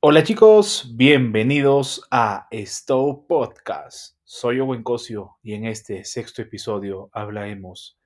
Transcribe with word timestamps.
Hola 0.00 0.22
chicos, 0.22 0.92
bienvenidos 0.94 2.06
a 2.12 2.46
Stow 2.52 3.26
Podcast. 3.26 4.16
Soy 4.22 4.60
Owen 4.60 4.84
Cosio 4.84 5.38
y 5.42 5.54
en 5.54 5.64
este 5.64 6.04
sexto 6.04 6.40
episodio 6.40 7.10
hablaremos 7.12 7.98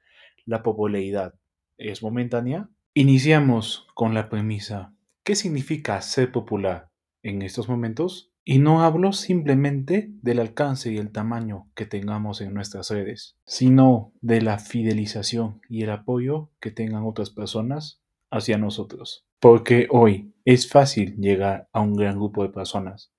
la 0.46 0.62
popularidad 0.62 1.34
es 1.76 2.02
momentánea. 2.02 2.70
Iniciamos 2.94 3.86
con 3.94 4.14
la 4.14 4.30
premisa, 4.30 4.94
¿qué 5.22 5.34
significa 5.34 6.00
ser 6.00 6.32
popular 6.32 6.88
en 7.22 7.42
estos 7.42 7.68
momentos? 7.68 8.32
Y 8.42 8.58
no 8.58 8.82
hablo 8.82 9.12
simplemente 9.12 10.08
del 10.22 10.38
alcance 10.38 10.90
y 10.90 10.96
el 10.96 11.12
tamaño 11.12 11.68
que 11.74 11.84
tengamos 11.84 12.40
en 12.40 12.54
nuestras 12.54 12.88
redes, 12.88 13.36
sino 13.44 14.14
de 14.22 14.40
la 14.40 14.58
fidelización 14.58 15.60
y 15.68 15.82
el 15.82 15.90
apoyo 15.90 16.48
que 16.58 16.70
tengan 16.70 17.04
otras 17.04 17.28
personas 17.28 18.00
hacia 18.30 18.56
nosotros. 18.56 19.26
Porque 19.42 19.88
hoy 19.90 20.32
es 20.44 20.70
fácil 20.70 21.16
llegar 21.16 21.68
a 21.72 21.80
un 21.80 21.96
gran 21.96 22.14
grupo 22.14 22.44
de 22.44 22.50
personas 22.50 23.12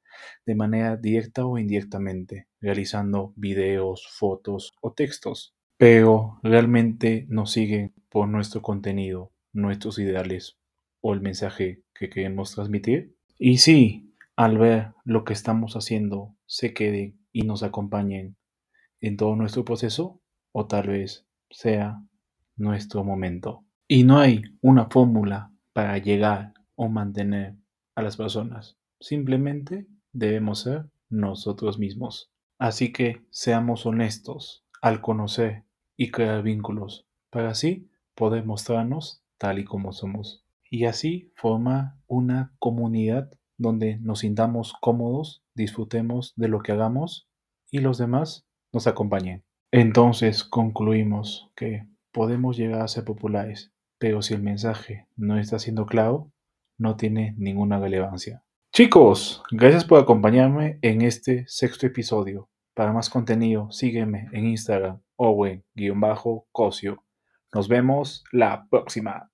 de 0.45 0.55
manera 0.55 0.95
directa 0.95 1.45
o 1.45 1.57
indirectamente, 1.57 2.47
realizando 2.61 3.33
videos, 3.35 4.07
fotos 4.09 4.73
o 4.79 4.93
textos. 4.93 5.53
Pero 5.75 6.39
realmente 6.41 7.25
nos 7.27 7.51
siguen 7.51 7.93
por 8.07 8.29
nuestro 8.29 8.61
contenido, 8.61 9.33
nuestros 9.51 9.99
ideales 9.99 10.57
o 11.01 11.13
el 11.13 11.19
mensaje 11.19 11.83
que 11.93 12.09
queremos 12.09 12.55
transmitir. 12.55 13.17
Y 13.37 13.57
sí, 13.57 14.15
al 14.37 14.57
ver 14.57 14.93
lo 15.03 15.25
que 15.25 15.33
estamos 15.33 15.75
haciendo, 15.75 16.37
se 16.45 16.73
queden 16.73 17.19
y 17.33 17.41
nos 17.41 17.63
acompañen 17.63 18.37
en 19.01 19.17
todo 19.17 19.35
nuestro 19.35 19.65
proceso 19.65 20.21
o 20.53 20.67
tal 20.67 20.87
vez 20.87 21.27
sea 21.49 22.01
nuestro 22.55 23.03
momento. 23.03 23.65
Y 23.89 24.05
no 24.05 24.19
hay 24.19 24.41
una 24.61 24.85
fórmula 24.85 25.52
para 25.73 25.97
llegar 25.97 26.53
o 26.75 26.87
mantener 26.87 27.55
a 27.95 28.01
las 28.01 28.17
personas. 28.17 28.77
Simplemente 28.99 29.87
debemos 30.11 30.61
ser 30.61 30.89
nosotros 31.09 31.77
mismos. 31.77 32.31
Así 32.57 32.93
que 32.93 33.25
seamos 33.29 33.85
honestos 33.85 34.65
al 34.81 35.01
conocer 35.01 35.65
y 35.97 36.11
crear 36.11 36.43
vínculos 36.43 37.07
para 37.29 37.49
así 37.49 37.89
poder 38.15 38.45
mostrarnos 38.45 39.23
tal 39.37 39.59
y 39.59 39.65
como 39.65 39.91
somos. 39.91 40.45
Y 40.69 40.85
así 40.85 41.31
formar 41.35 41.95
una 42.07 42.53
comunidad 42.59 43.31
donde 43.57 43.97
nos 43.97 44.19
sintamos 44.19 44.73
cómodos, 44.81 45.43
disfrutemos 45.55 46.33
de 46.35 46.47
lo 46.47 46.61
que 46.61 46.71
hagamos 46.71 47.27
y 47.69 47.79
los 47.79 47.97
demás 47.97 48.47
nos 48.71 48.87
acompañen. 48.87 49.43
Entonces 49.71 50.43
concluimos 50.43 51.51
que 51.55 51.87
podemos 52.11 52.57
llegar 52.57 52.81
a 52.81 52.87
ser 52.87 53.03
populares 53.05 53.73
pero 54.03 54.21
si 54.21 54.33
el 54.33 54.41
mensaje 54.41 55.07
no 55.15 55.39
está 55.39 55.59
siendo 55.59 55.85
claro, 55.85 56.29
no 56.77 56.97
tiene 56.97 57.35
ninguna 57.37 57.79
relevancia. 57.79 58.43
Chicos, 58.73 59.41
gracias 59.49 59.85
por 59.85 59.97
acompañarme 59.97 60.77
en 60.81 61.03
este 61.03 61.45
sexto 61.47 61.87
episodio. 61.87 62.49
Para 62.73 62.91
más 62.91 63.09
contenido, 63.09 63.71
sígueme 63.71 64.27
en 64.33 64.47
Instagram, 64.47 64.99
owen-cosio. 65.15 67.01
Nos 67.53 67.69
vemos 67.69 68.25
la 68.33 68.67
próxima. 68.69 69.31